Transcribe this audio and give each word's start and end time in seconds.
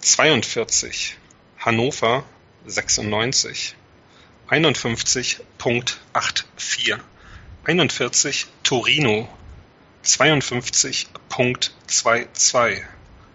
42 0.01 1.17
Hannover 1.59 2.25
96 2.67 3.77
51.84. 4.51 6.99
41 7.65 8.47
Torino 8.65 9.29
52.22. 10.05 12.83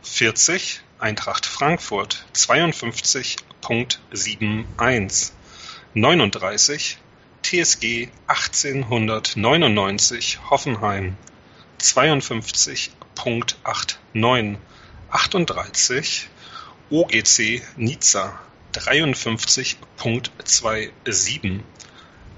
40 0.04 0.82
Eintracht 1.00 1.46
Frankfurt 1.46 2.26
52.71. 2.34 5.32
39 5.94 6.98
TSG 7.46 8.10
1899 8.26 10.50
Hoffenheim 10.50 11.16
52.89. 11.80 14.58
38 15.12 16.30
OGC 16.90 17.62
Nizza 17.78 18.40
53.27, 18.74 21.62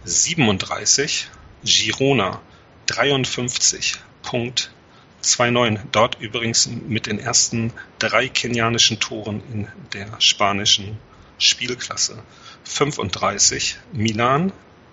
37 0.04 1.30
Girona 1.64 2.42
53.29. 2.90 5.80
Dort 5.94 6.20
übrigens 6.20 6.68
mit 6.68 7.06
den 7.06 7.20
ersten 7.20 7.72
drei 7.98 8.28
kenianischen 8.28 9.00
Toren 9.00 9.42
in 9.54 9.70
der 9.94 10.20
spanischen 10.20 10.98
Spielklasse. 11.38 12.22
35 12.66 13.78
Milan 13.94 14.52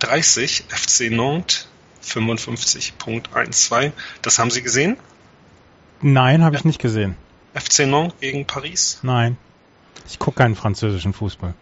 30 0.00 0.64
FC 0.68 1.10
Nantes 1.10 1.68
55.12 2.04 3.92
Das 4.22 4.38
haben 4.38 4.50
Sie 4.50 4.62
gesehen? 4.62 4.96
Nein, 6.00 6.42
habe 6.42 6.56
ich 6.56 6.64
nicht 6.64 6.80
gesehen. 6.80 7.16
FC 7.54 7.86
Nantes 7.86 8.18
gegen 8.20 8.46
Paris? 8.46 9.00
Nein. 9.02 9.36
Ich 10.08 10.18
gucke 10.18 10.38
keinen 10.38 10.56
französischen 10.56 11.12
Fußball. 11.12 11.54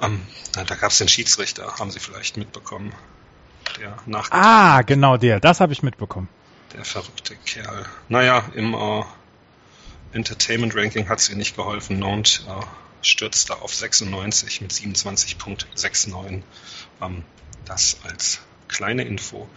Um, 0.00 0.20
da 0.52 0.62
gab 0.62 0.90
es 0.90 0.98
den 0.98 1.08
Schiedsrichter, 1.08 1.78
haben 1.78 1.90
Sie 1.90 1.98
vielleicht 1.98 2.36
mitbekommen. 2.36 2.92
Der 3.78 3.96
ah, 4.30 4.82
genau 4.82 5.16
der, 5.16 5.40
das 5.40 5.60
habe 5.60 5.72
ich 5.72 5.82
mitbekommen. 5.82 6.28
Der 6.74 6.84
verrückte 6.84 7.36
Kerl. 7.44 7.86
Naja, 8.08 8.44
im 8.54 8.74
äh, 8.74 9.02
Entertainment 10.12 10.74
Ranking 10.74 11.08
hat 11.08 11.20
es 11.20 11.28
ihr 11.28 11.36
nicht 11.36 11.56
geholfen. 11.56 11.98
Nantes 11.98 12.44
äh, 12.48 12.64
stürzte 13.02 13.60
auf 13.62 13.74
96 13.74 14.60
mit 14.60 14.72
27.69. 14.72 16.42
Ähm, 17.00 17.24
das 17.68 17.98
als 18.04 18.40
kleine 18.68 19.02
Info. 19.04 19.48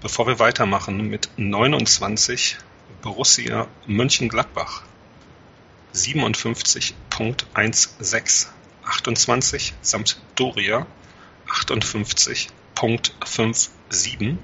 Bevor 0.00 0.26
wir 0.26 0.38
weitermachen 0.38 1.08
mit 1.08 1.28
29 1.36 2.56
Borussia 3.02 3.68
Mönchengladbach. 3.86 4.82
57.16, 5.94 8.46
28 8.84 9.74
Sampdoria 9.80 10.86
58.57, 11.48 14.36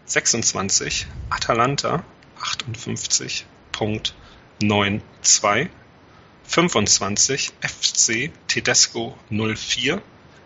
26 0.06 1.06
Atalanta 1.28 2.02
58.92, 2.40 3.44
25 6.46 7.52
FC 7.60 8.30
Tedesco 8.46 9.16
04 9.28 10.00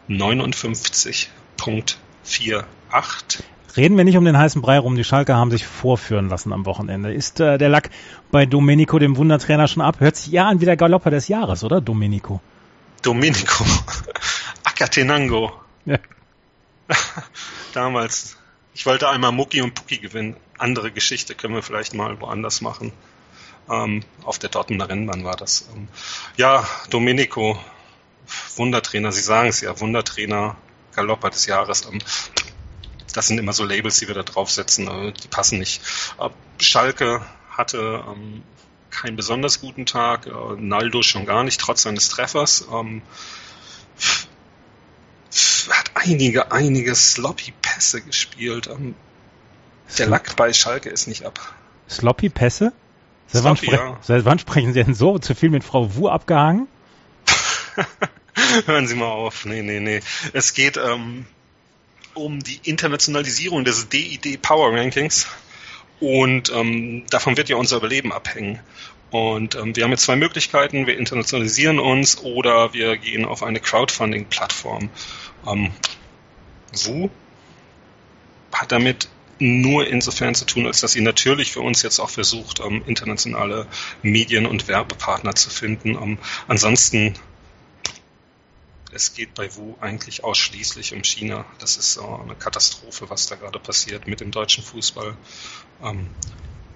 59.48 0.08 1.96
Reden 3.76 3.96
wir 3.96 4.04
nicht 4.04 4.16
um 4.16 4.24
den 4.24 4.36
heißen 4.36 4.60
Brei 4.62 4.78
rum. 4.78 4.96
Die 4.96 5.04
Schalke 5.04 5.36
haben 5.36 5.52
sich 5.52 5.64
vorführen 5.64 6.28
lassen 6.28 6.52
am 6.52 6.66
Wochenende. 6.66 7.12
Ist 7.12 7.38
äh, 7.38 7.56
der 7.58 7.68
Lack 7.68 7.90
bei 8.32 8.46
Domenico, 8.46 8.98
dem 8.98 9.16
Wundertrainer, 9.16 9.68
schon 9.68 9.82
ab? 9.82 10.00
Hört 10.00 10.16
sich 10.16 10.32
ja 10.32 10.48
an 10.48 10.60
wie 10.60 10.64
der 10.64 10.76
Galopper 10.76 11.10
des 11.10 11.28
Jahres, 11.28 11.62
oder? 11.62 11.80
Domenico. 11.80 12.40
Domenico. 13.02 13.64
Akatenango. 14.64 15.52
Ja. 15.84 15.98
Damals. 17.72 18.36
Ich 18.74 18.86
wollte 18.86 19.08
einmal 19.08 19.32
Mucki 19.32 19.62
und 19.62 19.74
Pucki 19.74 19.98
gewinnen. 19.98 20.36
Andere 20.58 20.90
Geschichte 20.90 21.34
können 21.34 21.54
wir 21.54 21.62
vielleicht 21.62 21.94
mal 21.94 22.20
woanders 22.20 22.60
machen. 22.60 22.92
Ähm, 23.68 24.02
auf 24.24 24.38
der 24.38 24.50
Dortmunder 24.50 24.88
Rennbahn 24.88 25.24
war 25.24 25.36
das. 25.36 25.68
Ähm, 25.74 25.88
ja, 26.36 26.66
Domenico, 26.90 27.58
Wundertrainer, 28.56 29.12
Sie 29.12 29.20
sagen 29.20 29.48
es 29.48 29.60
ja, 29.60 29.78
Wundertrainer, 29.80 30.56
Galopper 30.94 31.30
des 31.30 31.46
Jahres. 31.46 31.86
Ähm, 31.86 32.00
das 33.12 33.26
sind 33.26 33.38
immer 33.38 33.52
so 33.52 33.64
Labels, 33.64 33.98
die 33.98 34.08
wir 34.08 34.14
da 34.14 34.22
draufsetzen, 34.22 34.88
äh, 34.88 35.12
die 35.12 35.28
passen 35.28 35.58
nicht. 35.58 35.82
Äh, 36.18 36.30
Schalke 36.62 37.24
hatte 37.50 38.04
ähm, 38.08 38.42
keinen 38.90 39.16
besonders 39.16 39.60
guten 39.60 39.86
Tag, 39.86 40.26
äh, 40.26 40.30
Naldo 40.56 41.02
schon 41.02 41.26
gar 41.26 41.44
nicht, 41.44 41.60
trotz 41.60 41.82
seines 41.82 42.08
Treffers. 42.08 42.66
Ähm, 42.72 43.02
hat 45.70 45.90
einige, 45.94 46.52
einige 46.52 46.94
sloppy 46.94 47.52
Pässe 47.62 48.02
gespielt. 48.02 48.68
Ähm, 48.68 48.94
der 49.98 50.06
Lack 50.06 50.36
bei 50.36 50.52
Schalke 50.52 50.88
ist 50.88 51.06
nicht 51.06 51.24
ab. 51.24 51.40
Sloppy 51.88 52.28
Pässe? 52.28 52.72
Seit, 53.32 53.44
wann, 53.44 53.56
spre 53.56 53.72
ja. 53.72 53.98
seit 54.02 54.24
wann 54.24 54.38
sprechen 54.38 54.72
Sie 54.72 54.82
denn 54.82 54.94
so? 54.94 55.18
Zu 55.18 55.34
viel 55.34 55.50
mit 55.50 55.64
Frau 55.64 55.94
Wu 55.94 56.08
abgehangen? 56.08 56.66
Hören 58.66 58.86
Sie 58.86 58.94
mal 58.94 59.06
auf. 59.06 59.44
Nee, 59.44 59.62
nee, 59.62 59.80
nee. 59.80 60.00
Es 60.32 60.54
geht, 60.54 60.76
ähm, 60.76 61.26
um 62.14 62.40
die 62.40 62.60
Internationalisierung 62.64 63.64
des 63.64 63.88
DID 63.88 64.42
Power 64.42 64.72
Rankings 64.76 65.26
und 66.00 66.50
ähm, 66.52 67.04
davon 67.10 67.36
wird 67.36 67.48
ja 67.48 67.56
unser 67.56 67.76
Überleben 67.76 68.12
abhängen. 68.12 68.58
Und 69.10 69.56
ähm, 69.56 69.74
wir 69.74 69.84
haben 69.84 69.90
jetzt 69.90 70.04
zwei 70.04 70.16
Möglichkeiten. 70.16 70.86
Wir 70.86 70.96
internationalisieren 70.96 71.78
uns 71.78 72.18
oder 72.22 72.72
wir 72.72 72.96
gehen 72.96 73.24
auf 73.24 73.42
eine 73.42 73.60
Crowdfunding-Plattform. 73.60 74.88
Ähm, 75.46 75.72
Wu 76.84 77.10
hat 78.52 78.72
damit 78.72 79.08
nur 79.40 79.86
insofern 79.86 80.34
zu 80.34 80.44
tun, 80.44 80.66
als 80.66 80.80
dass 80.80 80.92
sie 80.92 81.00
natürlich 81.00 81.52
für 81.52 81.60
uns 81.60 81.82
jetzt 81.82 81.98
auch 81.98 82.10
versucht, 82.10 82.60
ähm, 82.60 82.82
internationale 82.86 83.66
Medien- 84.02 84.46
und 84.46 84.68
Werbepartner 84.68 85.34
zu 85.34 85.50
finden. 85.50 85.90
Ähm, 86.00 86.18
ansonsten, 86.46 87.14
es 88.92 89.14
geht 89.14 89.34
bei 89.34 89.54
Wu 89.56 89.76
eigentlich 89.80 90.24
ausschließlich 90.24 90.94
um 90.94 91.02
China. 91.02 91.44
Das 91.58 91.76
ist 91.76 91.96
äh, 91.96 92.00
eine 92.00 92.34
Katastrophe, 92.34 93.08
was 93.08 93.26
da 93.26 93.36
gerade 93.36 93.58
passiert 93.58 94.06
mit 94.06 94.20
dem 94.20 94.30
deutschen 94.30 94.62
Fußball. 94.62 95.16
Ähm, 95.82 96.08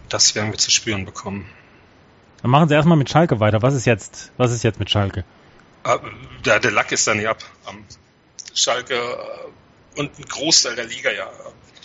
das 0.08 0.34
werden 0.34 0.50
wir 0.50 0.58
zu 0.58 0.70
spüren 0.70 1.04
bekommen. 1.04 1.46
Dann 2.42 2.50
machen 2.50 2.68
Sie 2.68 2.74
erstmal 2.74 2.98
mit 2.98 3.10
Schalke 3.10 3.40
weiter. 3.40 3.62
Was 3.62 3.74
ist 3.74 3.86
jetzt, 3.86 4.32
was 4.36 4.52
ist 4.52 4.62
jetzt 4.64 4.78
mit 4.78 4.90
Schalke? 4.90 5.24
Äh, 5.84 5.98
der, 6.44 6.60
der 6.60 6.70
Lack 6.70 6.92
ist 6.92 7.06
dann 7.06 7.18
nicht 7.18 7.28
ab. 7.28 7.42
Ähm, 7.68 7.84
Schalke 8.54 8.94
äh, 8.94 9.98
und 10.00 10.18
ein 10.18 10.24
Großteil 10.24 10.76
der 10.76 10.86
Liga 10.86 11.10
ja 11.10 11.30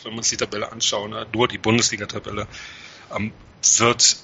wenn 0.03 0.13
wir 0.13 0.17
uns 0.19 0.29
die 0.29 0.37
Tabelle 0.37 0.71
anschauen, 0.71 1.11
ne, 1.11 1.25
nur 1.33 1.47
die 1.47 1.57
Bundesliga-Tabelle, 1.57 2.47
ähm, 3.15 3.31
wird 3.77 4.17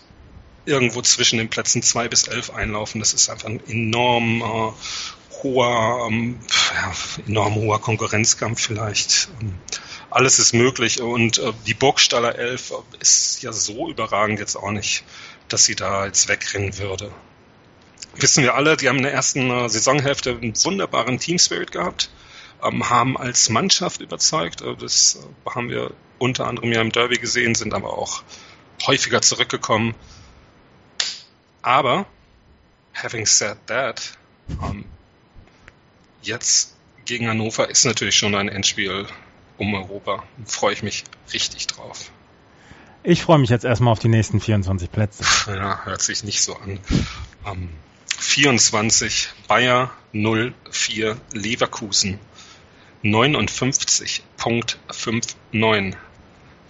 irgendwo 0.65 1.01
zwischen 1.01 1.37
den 1.37 1.49
Plätzen 1.49 1.81
zwei 1.81 2.07
bis 2.07 2.27
elf 2.27 2.49
einlaufen. 2.49 2.99
Das 2.99 3.13
ist 3.13 3.29
einfach 3.29 3.47
ein 3.47 3.65
enorm 3.67 4.41
äh, 4.41 5.43
hoher, 5.43 6.07
ähm, 6.07 6.39
ja, 6.73 6.93
enorm 7.27 7.55
hoher 7.55 7.79
Konkurrenzkampf 7.79 8.61
vielleicht. 8.61 9.29
Ähm, 9.41 9.55
alles 10.09 10.39
ist 10.39 10.53
möglich 10.53 11.01
und 11.01 11.39
äh, 11.39 11.51
die 11.67 11.73
Burgstaller 11.73 12.35
Elf 12.35 12.73
ist 12.99 13.41
ja 13.43 13.51
so 13.51 13.89
überragend 13.89 14.39
jetzt 14.39 14.55
auch 14.55 14.71
nicht, 14.71 15.03
dass 15.49 15.65
sie 15.65 15.75
da 15.75 16.05
jetzt 16.05 16.29
wegrennen 16.29 16.77
würde. 16.77 17.11
Wissen 18.15 18.43
wir 18.43 18.55
alle, 18.55 18.77
die 18.77 18.87
haben 18.87 18.97
in 18.97 19.03
der 19.03 19.13
ersten 19.13 19.51
äh, 19.51 19.69
Saisonhälfte 19.69 20.31
einen 20.31 20.53
wunderbaren 20.63 21.19
Team 21.19 21.37
Spirit 21.37 21.71
gehabt 21.71 22.09
ähm, 22.63 22.89
haben 22.89 23.17
als 23.17 23.49
Mannschaft 23.49 24.01
überzeugt. 24.01 24.61
Äh, 24.61 24.75
das 24.75 25.15
äh, 25.15 25.49
haben 25.49 25.69
wir 25.69 25.91
unter 26.19 26.47
anderem 26.47 26.71
ja 26.71 26.81
im 26.81 26.91
Derby 26.91 27.17
gesehen, 27.17 27.55
sind 27.55 27.73
aber 27.73 27.97
auch 27.97 28.23
häufiger 28.85 29.21
zurückgekommen. 29.21 29.95
Aber, 31.61 32.05
having 32.93 33.25
said 33.25 33.57
that, 33.67 34.17
ähm, 34.49 34.85
jetzt 36.21 36.75
gegen 37.05 37.27
Hannover 37.27 37.69
ist 37.69 37.85
natürlich 37.85 38.15
schon 38.15 38.35
ein 38.35 38.49
Endspiel 38.49 39.07
um 39.57 39.73
Europa. 39.73 40.23
Freue 40.45 40.73
ich 40.73 40.83
mich 40.83 41.03
richtig 41.33 41.67
drauf. 41.67 42.11
Ich 43.03 43.21
freue 43.21 43.37
mich 43.37 43.49
jetzt 43.49 43.65
erstmal 43.65 43.91
auf 43.91 43.99
die 43.99 44.07
nächsten 44.07 44.41
24 44.41 44.91
Plätze. 44.91 45.23
Ja, 45.47 45.85
hört 45.85 46.01
sich 46.01 46.23
nicht 46.23 46.41
so 46.41 46.55
an. 46.55 46.79
Ähm, 47.45 47.69
24 48.17 49.29
Bayer 49.47 49.91
04 50.13 51.17
Leverkusen 51.33 52.19
59.59, 53.05 55.95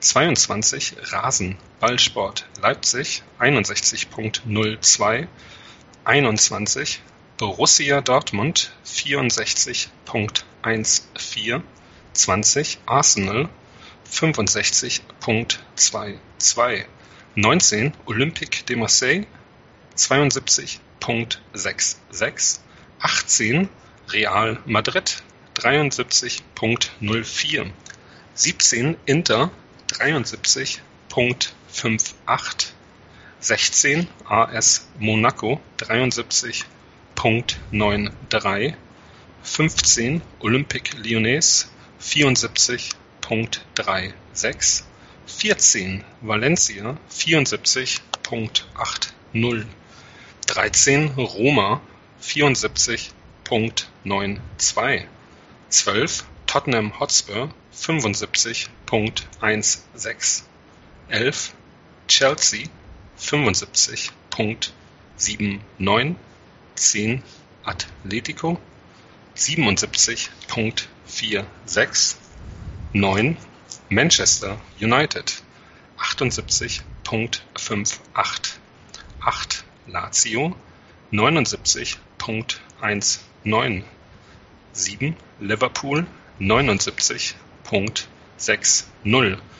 22 0.00 0.96
Rasen 1.12 1.58
Ballsport 1.80 2.46
Leipzig 2.62 3.22
61.02, 3.38 5.26
21 6.06 7.00
Borussia 7.36 8.00
Dortmund 8.00 8.70
64.14, 8.86 11.62
20 12.14 12.78
Arsenal 12.86 13.50
65.22, 14.10 16.86
19 17.36 17.92
Olympique 18.06 18.64
de 18.64 18.76
Marseille 18.76 19.26
72.66, 19.96 22.58
18 23.00 23.68
Real 24.12 24.58
Madrid 24.66 25.22
73.04, 25.54 27.72
17 28.34 28.96
Inter 29.06 29.50
73.58, 29.88 32.72
16 33.38 34.06
AS 34.28 34.88
Monaco 34.98 35.60
73.93, 35.78 38.74
15 39.44 40.20
Olympique 40.40 40.94
Lyonnais 40.94 41.70
74.36, 42.00 44.84
14 45.26 46.02
Valencia 46.22 46.96
74.80 47.10 49.14
13 50.54 51.14
Roma 51.16 51.80
74.92, 52.20 55.08
12 55.68 56.24
Tottenham 56.46 56.90
Hotspur 56.90 57.48
75.16, 57.72 60.44
11 61.10 61.54
Chelsea 62.06 62.68
75.79, 63.18 66.14
10 66.76 67.22
Atletico 67.66 68.60
77.46, 69.34 72.16
9 72.94 73.36
Manchester 73.90 74.56
United 74.80 75.32
78.58, 75.98 78.58
8 79.26 79.64
Lazio 79.86 80.56
79.19, 81.12 83.82
7 84.72 85.16
Liverpool 85.40 86.06
79.60. 86.40 87.34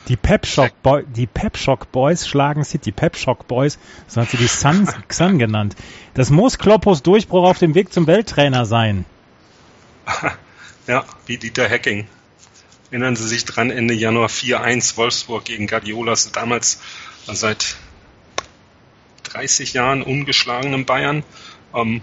Die 0.07 0.17
Pep 0.17 0.45
Shock, 0.45 0.81
Boy, 0.83 1.03
die 1.07 1.27
Pep 1.27 1.57
Shock 1.57 1.91
Boys 1.91 2.27
schlagen 2.27 2.63
City. 2.63 2.91
Pep 2.91 3.17
Shock 3.17 3.47
Boys, 3.47 3.79
so 4.07 4.21
hat 4.21 4.29
sie 4.29 4.37
die 4.37 4.47
Sun, 4.47 4.87
Sun 5.09 5.39
genannt. 5.39 5.75
Das 6.13 6.29
muss 6.29 6.57
Kloppos 6.57 7.01
Durchbruch 7.01 7.43
auf 7.43 7.59
dem 7.59 7.73
Weg 7.73 7.93
zum 7.93 8.07
Welttrainer 8.07 8.65
sein. 8.65 9.05
Ja, 10.87 11.03
wie 11.25 11.39
Dieter 11.39 11.67
Hacking. 11.67 12.05
Erinnern 12.91 13.15
Sie 13.15 13.27
sich 13.27 13.43
dran, 13.43 13.71
Ende 13.71 13.95
Januar 13.95 14.29
4-1 14.29 14.97
Wolfsburg 14.97 15.43
gegen 15.43 15.65
Guardiolas, 15.65 16.31
damals 16.31 16.79
seit 17.25 17.75
30 19.25 19.73
Jahren 19.73 20.01
ungeschlagenen 20.01 20.85
Bayern. 20.85 21.23
Ähm, 21.73 22.01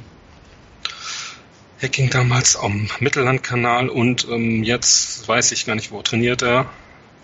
Hacking 1.81 2.11
damals 2.11 2.57
am 2.57 2.89
Mittellandkanal 3.01 3.89
und 3.89 4.29
ähm, 4.29 4.63
jetzt 4.63 5.27
weiß 5.27 5.51
ich 5.51 5.67
gar 5.67 5.75
nicht, 5.75 5.91
wo 5.91 6.01
trainiert 6.03 6.43
er. 6.43 6.71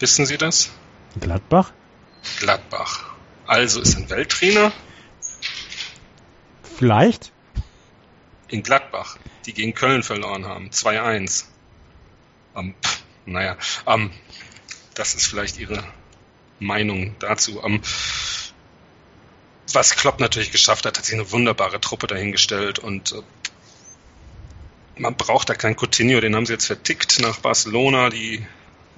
Wissen 0.00 0.26
Sie 0.26 0.36
das? 0.36 0.70
Gladbach? 1.20 1.72
Gladbach. 2.40 3.04
Also 3.46 3.80
ist 3.80 3.96
ein 3.96 4.10
Welttrainer. 4.10 4.72
Vielleicht. 6.76 7.32
In 8.48 8.62
Gladbach, 8.62 9.16
die 9.46 9.52
gegen 9.52 9.74
Köln 9.74 10.02
verloren 10.02 10.46
haben. 10.46 10.70
2-1. 10.70 11.44
Ähm, 12.56 12.74
naja, 13.26 13.56
ähm, 13.86 14.10
das 14.94 15.14
ist 15.14 15.26
vielleicht 15.26 15.58
Ihre 15.58 15.84
Meinung 16.58 17.14
dazu. 17.20 17.62
Ähm, 17.64 17.80
was 19.72 19.96
Klopp 19.96 20.20
natürlich 20.20 20.50
geschafft 20.50 20.86
hat, 20.86 20.98
hat 20.98 21.04
sich 21.04 21.14
eine 21.14 21.30
wunderbare 21.30 21.80
Truppe 21.80 22.06
dahingestellt 22.06 22.78
und 22.78 23.12
äh, 23.12 23.22
man 24.96 25.14
braucht 25.14 25.48
da 25.48 25.54
keinen 25.54 25.76
Coutinho, 25.76 26.20
den 26.20 26.34
haben 26.34 26.46
sie 26.46 26.52
jetzt 26.52 26.66
vertickt 26.66 27.20
nach 27.20 27.38
Barcelona, 27.38 28.10
die, 28.10 28.44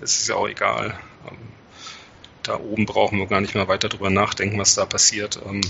es 0.00 0.19
ist 0.19 0.29
ja 0.29 0.37
auch 0.37 0.49
egal. 0.49 0.99
Ähm, 1.29 1.37
da 2.43 2.59
oben 2.59 2.87
brauchen 2.87 3.19
wir 3.19 3.27
gar 3.27 3.41
nicht 3.41 3.55
mehr 3.55 3.69
weiter 3.69 3.89
drüber 3.89 4.11
nachdenken, 4.11 4.59
was 4.59 4.75
da 4.75 4.87
passiert. 4.87 5.41
Ähm, 5.47 5.61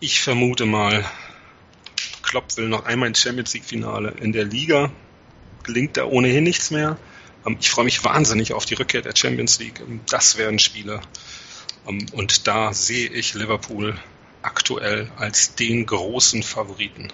ich 0.00 0.20
vermute 0.20 0.66
mal, 0.66 1.04
Klopp 2.22 2.56
will 2.56 2.68
noch 2.68 2.86
einmal 2.86 3.08
ins 3.08 3.20
Champions 3.20 3.52
League 3.54 3.64
Finale 3.64 4.14
in 4.20 4.32
der 4.32 4.44
Liga. 4.44 4.90
Gelingt 5.64 5.96
da 5.96 6.06
ohnehin 6.06 6.44
nichts 6.44 6.70
mehr. 6.70 6.96
Ähm, 7.46 7.58
ich 7.60 7.70
freue 7.70 7.84
mich 7.84 8.02
wahnsinnig 8.04 8.52
auf 8.54 8.64
die 8.64 8.74
Rückkehr 8.74 9.02
der 9.02 9.14
Champions 9.14 9.58
League. 9.58 9.82
Das 10.08 10.38
werden 10.38 10.58
Spiele. 10.58 11.00
Ähm, 11.86 12.06
und 12.12 12.46
da 12.46 12.72
sehe 12.72 13.08
ich 13.08 13.34
Liverpool 13.34 13.98
aktuell 14.42 15.10
als 15.16 15.54
den 15.54 15.86
großen 15.86 16.42
Favoriten. 16.42 17.08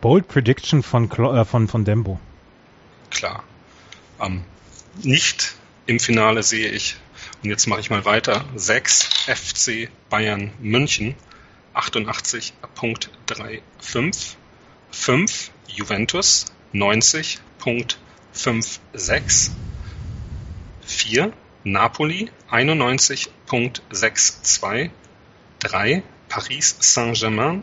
Bold 0.00 0.28
Prediction 0.28 0.82
von, 0.82 1.10
äh, 1.10 1.44
von, 1.44 1.68
von 1.68 1.84
Dembo. 1.84 2.18
Klar. 3.10 3.44
Ähm, 4.20 4.44
nicht 5.02 5.54
im 5.86 6.00
Finale 6.00 6.42
sehe 6.42 6.70
ich, 6.70 6.96
und 7.42 7.50
jetzt 7.50 7.66
mache 7.66 7.80
ich 7.80 7.90
mal 7.90 8.04
weiter, 8.04 8.44
6 8.54 9.26
FC 9.26 9.88
Bayern 10.08 10.52
München, 10.60 11.16
88.35. 11.74 14.36
5 14.90 15.50
Juventus 15.68 16.46
90.56. 16.72 19.50
4 20.82 21.32
Napoli 21.64 22.30
91.62. 22.50 24.90
3 25.60 26.02
Paris 26.28 26.76
Saint-Germain 26.80 27.62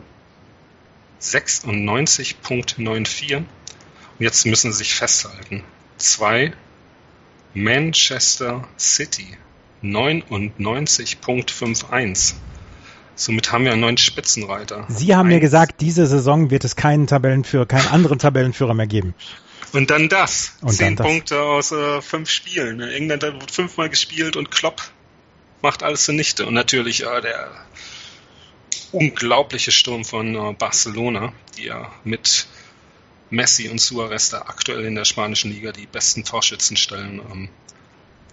96.94. 1.20 3.36
Und 3.36 3.46
jetzt 4.18 4.46
müssen 4.46 4.72
Sie 4.72 4.78
sich 4.78 4.94
festhalten. 4.94 5.62
2 5.96 6.52
Manchester 7.54 8.66
City 8.78 9.36
99.51. 9.82 12.34
Somit 13.16 13.50
haben 13.50 13.64
wir 13.64 13.72
einen 13.72 13.80
neuen 13.80 13.98
Spitzenreiter. 13.98 14.84
Sie 14.88 15.16
haben 15.16 15.26
Eins. 15.26 15.34
mir 15.34 15.40
gesagt, 15.40 15.80
diese 15.80 16.06
Saison 16.06 16.50
wird 16.50 16.64
es 16.64 16.76
keinen 16.76 17.08
Tabellenführer, 17.08 17.66
keinen 17.66 17.88
anderen 17.88 18.20
Tabellenführer 18.20 18.74
mehr 18.74 18.86
geben. 18.86 19.14
Und 19.72 19.90
dann 19.90 20.08
das. 20.08 20.52
Und 20.60 20.72
Zehn 20.72 20.96
dann 20.96 21.06
Punkte 21.06 21.34
das. 21.34 21.44
aus 21.44 21.72
äh, 21.72 22.00
fünf 22.02 22.30
Spielen. 22.30 22.80
England 22.80 23.22
wird 23.22 23.50
fünfmal 23.50 23.88
gespielt 23.88 24.36
und 24.36 24.50
Klopp 24.50 24.82
macht 25.62 25.82
alles 25.82 26.04
zunichte. 26.04 26.46
Und 26.46 26.54
natürlich 26.54 27.04
äh, 27.04 27.20
der 27.20 27.50
unglaubliche 28.92 29.70
Sturm 29.70 30.04
von 30.04 30.34
äh, 30.34 30.52
Barcelona, 30.54 31.32
die 31.56 31.64
ja 31.64 31.92
mit 32.04 32.46
Messi 33.30 33.68
und 33.68 33.80
Suarez 33.80 34.30
da 34.30 34.42
aktuell 34.42 34.84
in 34.84 34.94
der 34.94 35.04
spanischen 35.04 35.52
Liga 35.52 35.72
die 35.72 35.86
besten 35.86 36.24
Torschützen 36.24 36.76
stellen. 36.76 37.20
Ähm, 37.30 37.48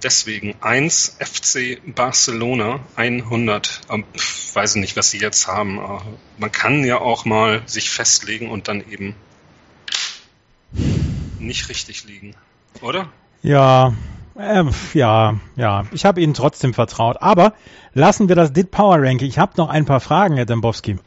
deswegen 0.04 0.56
1 0.62 1.18
FC 1.20 1.82
Barcelona 1.96 2.80
100. 2.96 3.82
Ähm, 3.90 4.06
weiß 4.54 4.76
nicht, 4.76 4.96
was 4.96 5.10
sie 5.10 5.20
jetzt 5.20 5.48
haben. 5.48 5.80
Äh, 5.80 6.00
man 6.38 6.52
kann 6.52 6.86
ja 6.86 7.00
auch 7.00 7.26
mal 7.26 7.64
sich 7.66 7.90
festlegen 7.90 8.50
und 8.50 8.68
dann 8.68 8.90
eben 8.90 9.16
nicht 11.46 11.70
richtig 11.70 12.04
liegen, 12.06 12.36
oder? 12.82 13.10
Ja, 13.42 13.94
äh, 14.38 14.64
ja, 14.94 15.40
ja. 15.56 15.86
Ich 15.92 16.06
habe 16.06 16.22
Ihnen 16.22 16.34
trotzdem 16.34 16.74
vertraut. 16.74 17.18
Aber 17.22 17.54
lassen 17.94 18.28
wir 18.28 18.36
das 18.36 18.54
DIT 18.54 18.72
Power 18.72 19.02
Ranking. 19.02 19.28
Ich 19.28 19.40
habe 19.40 19.54
noch 19.58 19.70
ein 19.70 19.86
paar 19.86 20.00
Fragen, 20.00 20.36
Herr 20.36 20.46
Dembowski. 20.46 20.98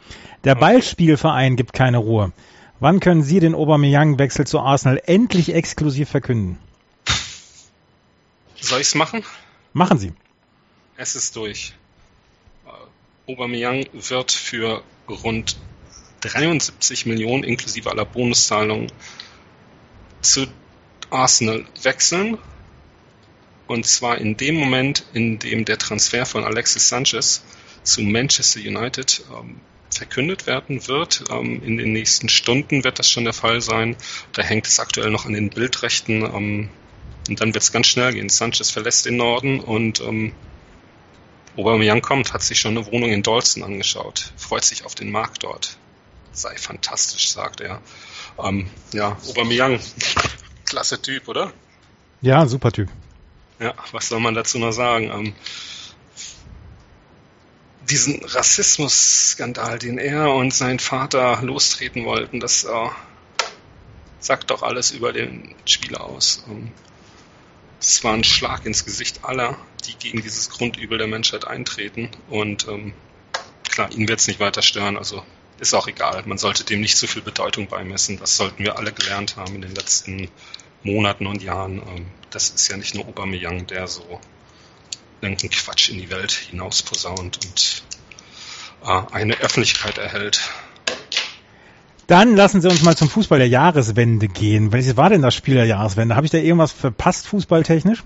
Der 0.44 0.54
Ballspielverein 0.54 1.56
gibt 1.56 1.72
keine 1.72 1.98
Ruhe. 1.98 2.32
Wann 2.80 3.00
können 3.00 3.22
Sie 3.22 3.40
den 3.40 3.54
Aubameyang-Wechsel 3.54 4.46
zu 4.46 4.60
Arsenal 4.60 5.02
endlich 5.04 5.52
exklusiv 5.52 6.08
verkünden? 6.08 6.58
Soll 8.60 8.80
ich 8.80 8.88
es 8.88 8.94
machen? 8.94 9.24
Machen 9.72 9.98
Sie. 9.98 10.12
Es 10.96 11.16
ist 11.16 11.36
durch. 11.36 11.74
Aubameyang 13.26 13.86
wird 13.92 14.32
für 14.32 14.82
rund 15.08 15.56
73 16.20 17.06
Millionen 17.06 17.44
inklusive 17.44 17.90
aller 17.90 18.04
Bonuszahlungen 18.04 18.90
zu 20.32 20.46
Arsenal 21.10 21.64
wechseln. 21.82 22.38
Und 23.66 23.86
zwar 23.86 24.18
in 24.18 24.36
dem 24.36 24.54
Moment, 24.54 25.04
in 25.12 25.38
dem 25.38 25.64
der 25.64 25.78
Transfer 25.78 26.24
von 26.24 26.44
Alexis 26.44 26.88
Sanchez 26.88 27.42
zu 27.82 28.02
Manchester 28.02 28.60
United 28.60 29.24
ähm, 29.38 29.60
verkündet 29.90 30.46
werden 30.46 30.86
wird. 30.88 31.24
Ähm, 31.30 31.62
in 31.62 31.76
den 31.76 31.92
nächsten 31.92 32.28
Stunden 32.28 32.84
wird 32.84 32.98
das 32.98 33.10
schon 33.10 33.24
der 33.24 33.32
Fall 33.32 33.60
sein. 33.60 33.96
Da 34.32 34.42
hängt 34.42 34.66
es 34.66 34.80
aktuell 34.80 35.10
noch 35.10 35.26
an 35.26 35.34
den 35.34 35.50
Bildrechten. 35.50 36.22
Ähm, 36.22 36.70
und 37.28 37.40
dann 37.40 37.52
wird 37.52 37.62
es 37.62 37.72
ganz 37.72 37.86
schnell 37.86 38.14
gehen. 38.14 38.28
Sanchez 38.28 38.70
verlässt 38.70 39.04
den 39.04 39.16
Norden 39.16 39.60
und 39.60 40.00
ähm, 40.00 40.32
Aubameyang 41.56 42.02
kommt, 42.02 42.32
hat 42.32 42.42
sich 42.42 42.60
schon 42.60 42.76
eine 42.76 42.86
Wohnung 42.86 43.10
in 43.10 43.22
Dalston 43.22 43.64
angeschaut, 43.64 44.32
freut 44.36 44.64
sich 44.64 44.84
auf 44.84 44.94
den 44.94 45.10
Markt 45.10 45.42
dort. 45.42 45.76
Sei 46.32 46.56
fantastisch, 46.56 47.30
sagt 47.30 47.60
er. 47.60 47.80
Ähm, 48.38 48.70
ja, 48.92 49.16
Aubameyang, 49.28 49.80
klasse 50.64 51.00
Typ, 51.00 51.28
oder? 51.28 51.52
Ja, 52.20 52.46
super 52.46 52.72
Typ. 52.72 52.88
Ja, 53.58 53.74
was 53.92 54.08
soll 54.08 54.20
man 54.20 54.34
dazu 54.34 54.58
noch 54.58 54.72
sagen? 54.72 55.10
Ähm, 55.10 55.34
diesen 57.90 58.22
Rassismusskandal, 58.24 59.78
den 59.78 59.98
er 59.98 60.32
und 60.32 60.52
sein 60.52 60.78
Vater 60.78 61.40
lostreten 61.42 62.04
wollten, 62.04 62.38
das 62.38 62.64
äh, 62.64 62.88
sagt 64.20 64.50
doch 64.50 64.62
alles 64.62 64.90
über 64.90 65.12
den 65.12 65.54
Spieler 65.64 66.02
aus. 66.02 66.44
Ähm, 66.48 66.70
es 67.80 68.02
war 68.04 68.12
ein 68.12 68.24
Schlag 68.24 68.66
ins 68.66 68.84
Gesicht 68.84 69.24
aller, 69.24 69.56
die 69.86 69.94
gegen 69.94 70.22
dieses 70.22 70.50
Grundübel 70.50 70.98
der 70.98 71.06
Menschheit 71.06 71.46
eintreten. 71.46 72.10
Und 72.28 72.66
ähm, 72.68 72.92
klar, 73.70 73.90
ihn 73.92 74.08
wird 74.08 74.20
es 74.20 74.26
nicht 74.26 74.40
weiter 74.40 74.62
stören. 74.62 74.96
Also 74.96 75.22
ist 75.58 75.74
auch 75.74 75.88
egal. 75.88 76.22
Man 76.26 76.38
sollte 76.38 76.64
dem 76.64 76.80
nicht 76.80 76.96
zu 76.96 77.06
viel 77.06 77.22
Bedeutung 77.22 77.68
beimessen. 77.68 78.18
Das 78.18 78.36
sollten 78.36 78.64
wir 78.64 78.76
alle 78.78 78.92
gelernt 78.92 79.36
haben 79.36 79.54
in 79.56 79.62
den 79.62 79.74
letzten 79.74 80.28
Monaten 80.82 81.26
und 81.26 81.42
Jahren. 81.42 81.78
Ähm, 81.78 82.06
das 82.30 82.50
ist 82.50 82.68
ja 82.68 82.76
nicht 82.76 82.94
nur 82.94 83.06
Aubameyang, 83.06 83.66
der 83.66 83.86
so 83.86 84.20
irgendeinen 85.20 85.50
Quatsch 85.50 85.88
in 85.88 85.98
die 85.98 86.10
Welt 86.10 86.32
hinaus 86.32 86.82
posaunt 86.82 87.44
und 87.44 87.82
äh, 88.84 89.14
eine 89.14 89.36
Öffentlichkeit 89.38 89.98
erhält. 89.98 90.40
Dann 92.06 92.36
lassen 92.36 92.62
Sie 92.62 92.68
uns 92.68 92.82
mal 92.82 92.96
zum 92.96 93.10
Fußball 93.10 93.38
der 93.38 93.48
Jahreswende 93.48 94.28
gehen. 94.28 94.72
Welches 94.72 94.96
war 94.96 95.10
denn 95.10 95.20
das 95.20 95.34
Spiel 95.34 95.56
der 95.56 95.66
Jahreswende? 95.66 96.16
Habe 96.16 96.24
ich 96.24 96.30
da 96.30 96.38
irgendwas 96.38 96.72
verpasst, 96.72 97.26
fußballtechnisch? 97.26 98.02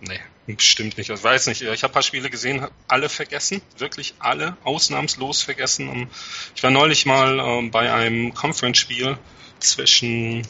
Nee, 0.00 0.20
bestimmt 0.46 0.98
nicht. 0.98 1.10
Ich 1.10 1.24
weiß 1.24 1.46
nicht. 1.46 1.62
Ich 1.62 1.82
habe 1.82 1.92
ein 1.92 1.94
paar 1.94 2.02
Spiele 2.02 2.30
gesehen, 2.30 2.66
alle 2.88 3.08
vergessen. 3.08 3.62
Wirklich 3.78 4.14
alle, 4.18 4.56
ausnahmslos 4.64 5.42
vergessen. 5.42 6.08
Ich 6.54 6.62
war 6.62 6.70
neulich 6.70 7.06
mal 7.06 7.38
ähm, 7.38 7.70
bei 7.70 7.92
einem 7.92 8.34
Conference-Spiel 8.34 9.18
zwischen 9.58 10.46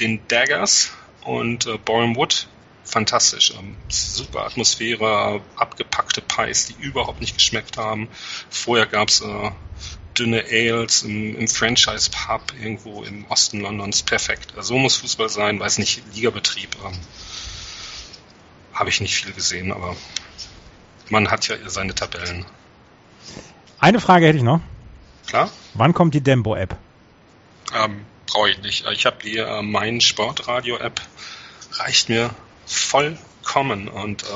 den 0.00 0.26
Daggers 0.28 0.90
und 1.22 1.66
äh, 1.66 1.78
Boreham 1.78 2.16
Wood 2.16 2.48
fantastisch. 2.88 3.52
Ähm, 3.58 3.76
super 3.88 4.44
Atmosphäre, 4.44 5.40
abgepackte 5.56 6.20
Pies, 6.20 6.66
die 6.66 6.82
überhaupt 6.82 7.20
nicht 7.20 7.36
geschmeckt 7.36 7.76
haben. 7.76 8.08
Vorher 8.50 8.86
gab's 8.86 9.20
äh, 9.20 9.50
dünne 10.18 10.44
Ales 10.50 11.02
im, 11.02 11.36
im 11.36 11.48
Franchise-Pub 11.48 12.54
irgendwo 12.60 13.02
im 13.02 13.26
Osten 13.26 13.60
Londons. 13.60 14.02
Perfekt. 14.02 14.54
Also 14.56 14.74
so 14.74 14.78
muss 14.78 14.96
Fußball 14.96 15.28
sein. 15.28 15.60
Weiß 15.60 15.78
nicht, 15.78 16.02
Ligabetrieb. 16.14 16.76
Ähm, 16.84 16.98
Habe 18.78 18.90
ich 18.90 19.00
nicht 19.00 19.16
viel 19.16 19.32
gesehen, 19.32 19.72
aber 19.72 19.96
man 21.10 21.30
hat 21.30 21.48
ja 21.48 21.56
seine 21.66 21.94
Tabellen. 21.94 22.46
Eine 23.80 23.98
Frage 24.00 24.26
hätte 24.26 24.38
ich 24.38 24.44
noch. 24.44 24.60
Klar. 25.26 25.50
Wann 25.74 25.94
kommt 25.94 26.14
die 26.14 26.20
Dembo-App? 26.20 26.76
Ähm, 27.74 28.04
Brauche 28.26 28.50
ich 28.50 28.58
nicht. 28.62 28.84
Ich 28.92 29.06
habe 29.06 29.16
die 29.22 29.38
äh, 29.38 29.62
Mein 29.62 30.00
Sportradio-App. 30.00 31.00
Reicht 31.72 32.08
mir 32.08 32.30
vollkommen. 32.66 33.88
Und 33.88 34.22
äh, 34.22 34.26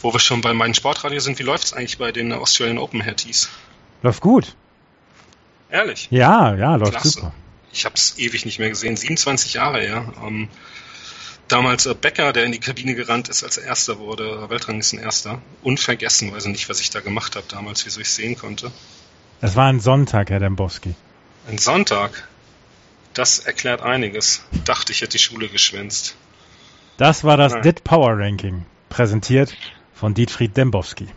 wo 0.00 0.12
wir 0.12 0.20
schon 0.20 0.40
bei 0.40 0.54
meinem 0.54 0.74
Sportradio 0.74 1.20
sind, 1.20 1.38
wie 1.38 1.42
läuft 1.42 1.64
es 1.64 1.72
eigentlich 1.72 1.98
bei 1.98 2.12
den 2.12 2.32
Australian 2.32 2.78
Open 2.78 3.04
Hatties? 3.04 3.50
Läuft 4.02 4.20
gut. 4.20 4.54
Ehrlich? 5.70 6.08
Ja, 6.10 6.54
ja, 6.54 6.76
läuft 6.76 6.92
Klasse. 6.92 7.08
super. 7.10 7.34
Ich 7.72 7.84
habe 7.84 7.96
es 7.96 8.16
ewig 8.18 8.46
nicht 8.46 8.58
mehr 8.58 8.70
gesehen, 8.70 8.96
27 8.96 9.54
Jahre 9.54 9.80
her. 9.80 10.12
Ähm, 10.24 10.48
damals 11.48 11.86
äh, 11.86 11.94
Becker, 11.94 12.32
der 12.32 12.44
in 12.44 12.52
die 12.52 12.60
Kabine 12.60 12.94
gerannt 12.94 13.28
ist, 13.28 13.42
als 13.42 13.56
er 13.56 13.64
Erster 13.64 13.98
wurde, 13.98 14.48
Weltranglisten 14.48 14.98
Erster. 14.98 15.40
Unvergessen, 15.62 16.32
weiß 16.32 16.44
ich 16.46 16.52
nicht, 16.52 16.68
was 16.68 16.80
ich 16.80 16.90
da 16.90 17.00
gemacht 17.00 17.36
habe 17.36 17.46
damals, 17.48 17.84
wieso 17.86 18.00
ich 18.00 18.10
sehen 18.10 18.36
konnte. 18.36 18.70
Das 19.40 19.56
war 19.56 19.66
ein 19.66 19.80
Sonntag, 19.80 20.30
Herr 20.30 20.40
Dembowski. 20.40 20.94
Ein 21.48 21.58
Sonntag? 21.58 22.28
Das 23.14 23.38
erklärt 23.40 23.82
einiges. 23.82 24.42
Dachte, 24.64 24.92
ich 24.92 25.00
hätte 25.00 25.12
die 25.12 25.18
Schule 25.18 25.48
geschwänzt. 25.48 26.16
Das 26.96 27.24
war 27.24 27.36
das 27.36 27.60
DIT 27.62 27.84
Power 27.84 28.18
Ranking, 28.18 28.66
präsentiert 28.88 29.56
von 29.94 30.14
Dietfried 30.14 30.56
Dembowski. 30.56 31.08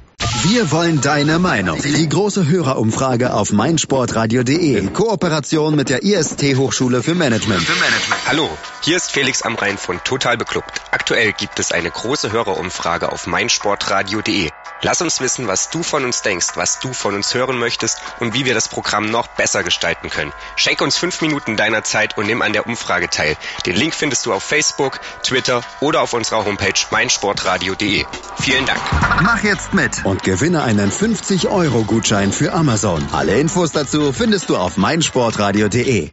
Wir 0.43 0.71
wollen 0.71 1.01
deine 1.01 1.37
Meinung. 1.37 1.79
Die 1.79 2.09
große 2.09 2.47
Hörerumfrage 2.47 3.31
auf 3.33 3.51
meinsportradio.de 3.51 4.75
in 4.75 4.91
Kooperation 4.91 5.75
mit 5.75 5.89
der 5.89 6.01
IST 6.01 6.55
Hochschule 6.57 7.03
für 7.03 7.13
Management. 7.13 7.61
für 7.61 7.79
Management. 7.79 8.21
Hallo, 8.27 8.49
hier 8.81 8.97
ist 8.97 9.11
Felix 9.11 9.43
Amrein 9.43 9.77
von 9.77 9.99
Total 10.03 10.37
Beklubbt. 10.37 10.81
Aktuell 10.89 11.33
gibt 11.33 11.59
es 11.59 11.71
eine 11.71 11.91
große 11.91 12.31
Hörerumfrage 12.31 13.11
auf 13.11 13.27
meinsportradio.de. 13.27 14.49
Lass 14.83 15.01
uns 15.01 15.21
wissen, 15.21 15.47
was 15.47 15.69
du 15.69 15.83
von 15.83 16.03
uns 16.03 16.23
denkst, 16.23 16.47
was 16.55 16.79
du 16.79 16.91
von 16.93 17.13
uns 17.13 17.33
hören 17.33 17.59
möchtest 17.59 18.01
und 18.19 18.33
wie 18.33 18.45
wir 18.45 18.55
das 18.55 18.67
Programm 18.67 19.11
noch 19.11 19.27
besser 19.27 19.63
gestalten 19.63 20.09
können. 20.09 20.33
Schenk 20.55 20.81
uns 20.81 20.97
fünf 20.97 21.21
Minuten 21.21 21.55
deiner 21.55 21.83
Zeit 21.83 22.17
und 22.17 22.25
nimm 22.25 22.41
an 22.41 22.53
der 22.53 22.65
Umfrage 22.65 23.07
teil. 23.09 23.37
Den 23.65 23.75
Link 23.75 23.93
findest 23.93 24.25
du 24.25 24.33
auf 24.33 24.43
Facebook, 24.43 24.99
Twitter 25.23 25.61
oder 25.81 26.01
auf 26.01 26.13
unserer 26.13 26.45
Homepage 26.45 26.73
meinsportradio.de. 26.89 28.05
Vielen 28.39 28.65
Dank. 28.65 28.81
Mach 29.21 29.43
jetzt 29.43 29.73
mit 29.73 30.03
und 30.03 30.23
gewinne 30.23 30.63
einen 30.63 30.91
50-Euro-Gutschein 30.91 32.31
für 32.31 32.53
Amazon. 32.53 33.07
Alle 33.11 33.39
Infos 33.39 33.71
dazu 33.71 34.11
findest 34.13 34.49
du 34.49 34.57
auf 34.57 34.77
meinsportradio.de. 34.77 36.09